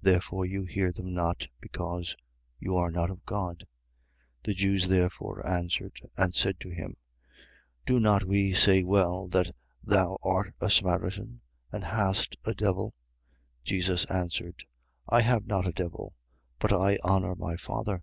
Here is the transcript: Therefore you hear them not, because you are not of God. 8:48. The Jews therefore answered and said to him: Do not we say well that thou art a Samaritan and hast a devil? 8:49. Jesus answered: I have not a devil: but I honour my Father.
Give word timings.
Therefore 0.00 0.46
you 0.46 0.64
hear 0.64 0.90
them 0.90 1.12
not, 1.12 1.48
because 1.60 2.16
you 2.58 2.78
are 2.78 2.90
not 2.90 3.10
of 3.10 3.26
God. 3.26 3.66
8:48. 4.38 4.42
The 4.44 4.54
Jews 4.54 4.88
therefore 4.88 5.46
answered 5.46 6.00
and 6.16 6.34
said 6.34 6.58
to 6.60 6.70
him: 6.70 6.96
Do 7.84 8.00
not 8.00 8.24
we 8.24 8.54
say 8.54 8.82
well 8.84 9.28
that 9.28 9.54
thou 9.84 10.16
art 10.22 10.54
a 10.62 10.70
Samaritan 10.70 11.42
and 11.70 11.84
hast 11.84 12.38
a 12.46 12.54
devil? 12.54 12.94
8:49. 13.64 13.64
Jesus 13.64 14.04
answered: 14.06 14.64
I 15.10 15.20
have 15.20 15.44
not 15.44 15.66
a 15.66 15.72
devil: 15.72 16.14
but 16.58 16.72
I 16.72 16.96
honour 17.04 17.34
my 17.34 17.58
Father. 17.58 18.02